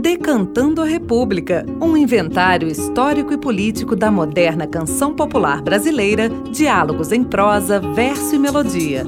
Decantando 0.00 0.82
a 0.82 0.84
República, 0.84 1.64
um 1.80 1.96
inventário 1.96 2.66
histórico 2.68 3.32
e 3.32 3.38
político 3.38 3.94
da 3.94 4.10
moderna 4.10 4.66
canção 4.66 5.14
popular 5.14 5.62
brasileira, 5.62 6.28
diálogos 6.50 7.12
em 7.12 7.22
prosa, 7.22 7.78
verso 7.94 8.34
e 8.34 8.38
melodia. 8.38 9.04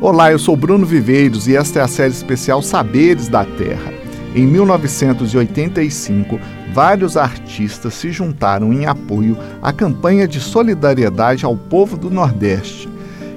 Olá, 0.00 0.30
eu 0.30 0.38
sou 0.38 0.56
Bruno 0.56 0.86
Viveiros 0.86 1.48
e 1.48 1.56
esta 1.56 1.80
é 1.80 1.82
a 1.82 1.88
série 1.88 2.12
especial 2.12 2.62
Saberes 2.62 3.28
da 3.28 3.44
Terra. 3.44 3.97
Em 4.38 4.46
1985, 4.46 6.38
vários 6.72 7.16
artistas 7.16 7.92
se 7.94 8.12
juntaram 8.12 8.72
em 8.72 8.86
apoio 8.86 9.36
à 9.60 9.72
campanha 9.72 10.28
de 10.28 10.38
solidariedade 10.38 11.44
ao 11.44 11.56
povo 11.56 11.96
do 11.96 12.08
Nordeste, 12.08 12.88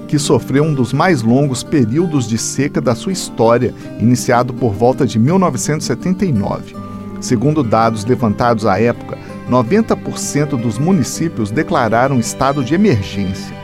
que 0.06 0.16
sofreu 0.16 0.62
um 0.62 0.72
dos 0.72 0.92
mais 0.92 1.20
longos 1.20 1.64
períodos 1.64 2.28
de 2.28 2.38
seca 2.38 2.80
da 2.80 2.94
sua 2.94 3.10
história, 3.10 3.74
iniciado 3.98 4.54
por 4.54 4.72
volta 4.74 5.04
de 5.04 5.18
1979. 5.18 6.76
Segundo 7.20 7.64
dados 7.64 8.04
levantados 8.04 8.64
à 8.64 8.80
época, 8.80 9.18
90% 9.50 10.50
dos 10.50 10.78
municípios 10.78 11.50
declararam 11.50 12.20
estado 12.20 12.62
de 12.62 12.76
emergência. 12.76 13.61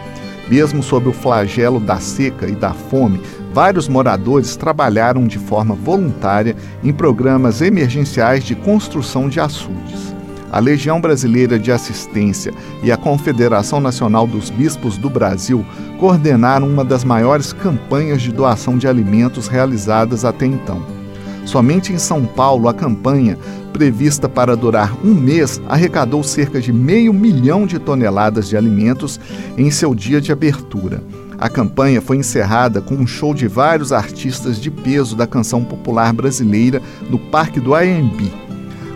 Mesmo 0.50 0.82
sob 0.82 1.08
o 1.08 1.12
flagelo 1.12 1.78
da 1.78 1.98
seca 1.98 2.46
e 2.46 2.54
da 2.54 2.72
fome, 2.72 3.20
vários 3.52 3.88
moradores 3.88 4.56
trabalharam 4.56 5.26
de 5.26 5.38
forma 5.38 5.74
voluntária 5.74 6.56
em 6.82 6.92
programas 6.92 7.60
emergenciais 7.60 8.44
de 8.44 8.54
construção 8.54 9.28
de 9.28 9.40
açudes. 9.40 10.14
A 10.50 10.58
Legião 10.58 10.98
Brasileira 10.98 11.58
de 11.58 11.70
Assistência 11.70 12.54
e 12.82 12.90
a 12.90 12.96
Confederação 12.96 13.80
Nacional 13.80 14.26
dos 14.26 14.48
Bispos 14.48 14.96
do 14.96 15.10
Brasil 15.10 15.64
coordenaram 16.00 16.66
uma 16.66 16.84
das 16.84 17.04
maiores 17.04 17.52
campanhas 17.52 18.22
de 18.22 18.32
doação 18.32 18.78
de 18.78 18.88
alimentos 18.88 19.46
realizadas 19.46 20.24
até 20.24 20.46
então. 20.46 20.97
Somente 21.48 21.94
em 21.94 21.98
São 21.98 22.26
Paulo, 22.26 22.68
a 22.68 22.74
campanha 22.74 23.38
prevista 23.72 24.28
para 24.28 24.54
durar 24.54 24.94
um 25.02 25.14
mês, 25.14 25.58
arrecadou 25.66 26.22
cerca 26.22 26.60
de 26.60 26.70
meio 26.74 27.10
milhão 27.10 27.66
de 27.66 27.78
toneladas 27.78 28.50
de 28.50 28.54
alimentos 28.54 29.18
em 29.56 29.70
seu 29.70 29.94
dia 29.94 30.20
de 30.20 30.30
abertura. 30.30 31.02
A 31.38 31.48
campanha 31.48 32.02
foi 32.02 32.18
encerrada 32.18 32.82
com 32.82 32.96
um 32.96 33.06
show 33.06 33.32
de 33.32 33.48
vários 33.48 33.94
artistas 33.94 34.60
de 34.60 34.70
peso 34.70 35.16
da 35.16 35.26
canção 35.26 35.64
popular 35.64 36.12
brasileira 36.12 36.82
no 37.08 37.18
Parque 37.18 37.58
do 37.58 37.74
AMB. 37.74 38.30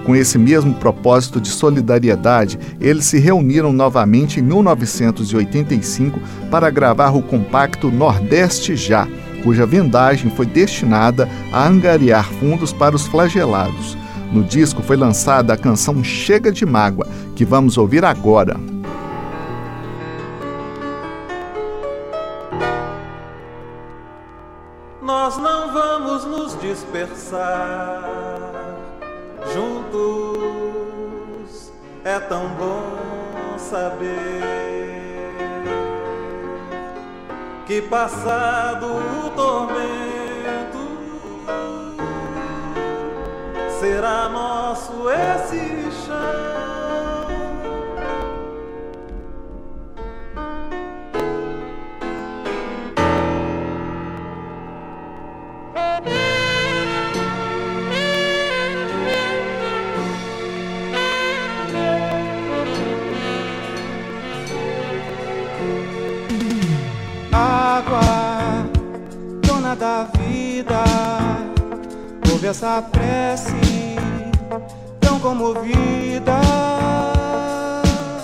Com 0.04 0.14
esse 0.14 0.36
mesmo 0.36 0.74
propósito 0.74 1.40
de 1.40 1.48
solidariedade, 1.48 2.58
eles 2.78 3.06
se 3.06 3.18
reuniram 3.18 3.72
novamente 3.72 4.40
em 4.40 4.42
1985 4.42 6.20
para 6.50 6.68
gravar 6.68 7.12
o 7.12 7.22
compacto 7.22 7.90
Nordeste 7.90 8.76
Já, 8.76 9.08
cuja 9.42 9.66
vendagem 9.66 10.30
foi 10.30 10.46
destinada 10.46 11.28
a 11.52 11.66
angariar 11.66 12.24
fundos 12.24 12.72
para 12.72 12.96
os 12.96 13.06
flagelados. 13.06 13.96
No 14.32 14.42
disco 14.42 14.82
foi 14.82 14.96
lançada 14.96 15.52
a 15.52 15.56
canção 15.56 16.02
Chega 16.02 16.50
de 16.50 16.64
Mágoa, 16.64 17.06
que 17.36 17.44
vamos 17.44 17.76
ouvir 17.76 18.04
agora. 18.04 18.58
Nós 25.02 25.36
não 25.36 25.72
vamos 25.72 26.24
nos 26.24 26.58
dispersar 26.60 28.02
juntos, 29.52 30.92
é 32.04 32.18
tão 32.20 32.48
bom 32.58 33.58
saber 33.58 34.42
que 37.66 37.80
passado 37.82 38.86
o 38.86 39.30
será 44.12 44.28
nosso 44.28 44.92
esse 45.08 45.90
chão. 46.04 46.16
Água, 67.32 68.00
dona 69.46 69.74
da 69.74 70.04
vida, 70.04 70.84
ouve 72.30 72.46
essa 72.48 72.82
prece 72.82 73.71
comovida. 75.22 76.40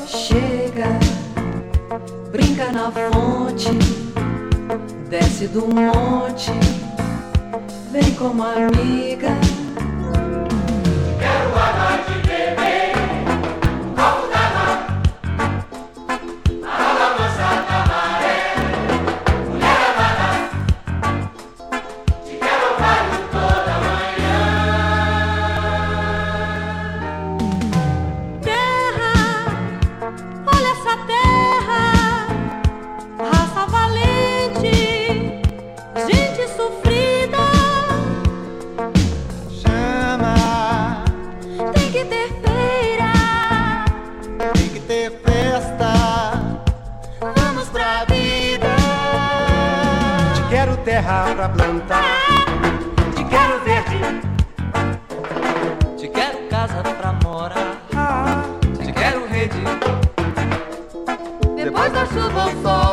Chega, 0.05 0.99
brinca 2.33 2.73
na 2.73 2.91
fonte, 2.91 3.71
desce 5.09 5.47
do 5.47 5.69
monte, 5.69 6.51
vem 7.93 8.13
como 8.15 8.43
amiga. 8.43 9.31
Terra 50.99 51.35
pra 51.37 51.49
plantar. 51.49 52.03
Te 53.15 53.25
quero 53.25 53.61
verde, 53.65 54.01
te 55.97 56.09
quero 56.09 56.49
casa 56.51 56.83
pra 56.83 57.13
morar. 57.25 58.45
Te 58.85 58.93
quero 58.93 59.27
rede. 59.29 59.63
Depois 61.57 61.93
da 61.93 62.05
chuva, 62.07 62.47
o 62.47 62.63
sol 62.63 62.88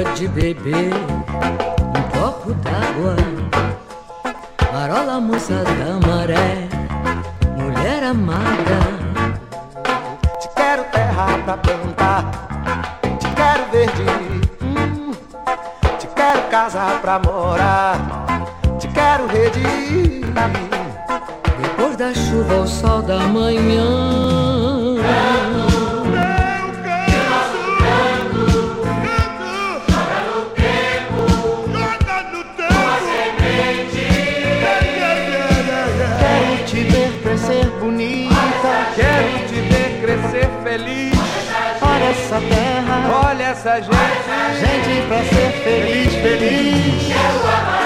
de 0.00 0.26
beber 0.26 0.90
um 0.94 2.18
copo 2.18 2.54
d'água. 2.54 3.14
Marola 4.72 5.20
moça 5.20 5.62
da 5.62 6.06
maré, 6.06 6.66
mulher 7.58 8.02
amada. 8.02 8.80
Te 10.40 10.48
quero 10.56 10.84
terra 10.84 11.38
pra 11.44 11.56
plantar, 11.58 12.24
te 13.18 13.28
quero 13.36 13.64
verde, 13.70 14.06
hum. 14.62 15.12
te 15.98 16.06
quero 16.06 16.40
casa 16.50 16.98
pra 17.02 17.18
morar, 17.18 17.98
te 18.78 18.88
quero 18.88 19.26
rede. 19.26 20.22
Depois 21.60 21.96
da 21.96 22.14
chuva, 22.14 22.60
o 22.62 22.66
sol 22.66 23.02
da 23.02 23.18
manhã. 23.28 24.51
essa 42.12 42.40
terra. 42.40 43.28
Olha 43.28 43.42
essa 43.44 43.80
gente. 43.80 43.96
Gente 44.60 45.06
pra 45.08 45.18
ser 45.24 45.52
feliz, 45.64 46.14
feliz. 46.14 47.81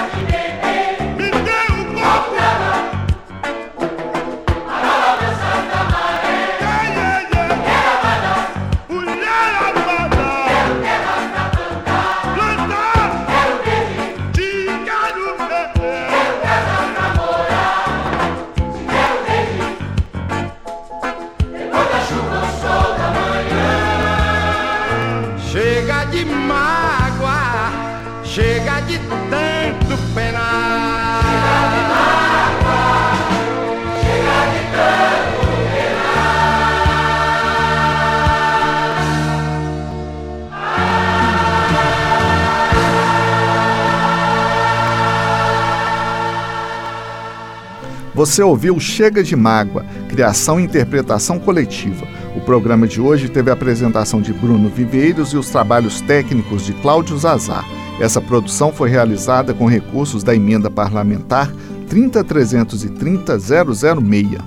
Você 48.17 48.43
ouviu 48.43 48.81
Chega 48.81 49.23
de 49.23 49.37
Mágoa, 49.37 49.85
criação 50.09 50.59
e 50.59 50.65
interpretação 50.65 51.39
coletiva. 51.39 52.09
O 52.35 52.41
programa 52.41 52.87
de 52.87 52.99
hoje 52.99 53.29
teve 53.29 53.51
a 53.51 53.53
apresentação 53.53 54.23
de 54.23 54.33
Bruno 54.33 54.71
Viveiros 54.71 55.35
e 55.35 55.37
os 55.37 55.51
trabalhos 55.51 56.01
técnicos 56.01 56.65
de 56.65 56.73
Cláudio 56.73 57.19
Zazar. 57.19 57.67
Essa 58.01 58.19
produção 58.19 58.73
foi 58.73 58.89
realizada 58.89 59.53
com 59.53 59.67
recursos 59.67 60.23
da 60.23 60.35
emenda 60.35 60.71
parlamentar 60.71 61.53
30330-006. 61.91 64.41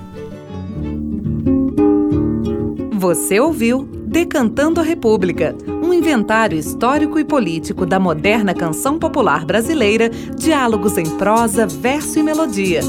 Você 2.94 3.39
ouviu 3.39 3.88
Decantando 4.09 4.81
a 4.81 4.83
República, 4.83 5.56
um 5.67 5.94
inventário 5.94 6.57
histórico 6.57 7.19
e 7.19 7.23
político 7.23 7.85
da 7.85 8.00
moderna 8.00 8.56
canção 8.56 8.97
popular 8.97 9.45
brasileira, 9.45 10.09
diálogos 10.09 10.97
em 10.97 11.06
prosa, 11.15 11.67
verso 11.67 12.17
e 12.17 12.23
melodia. 12.23 12.81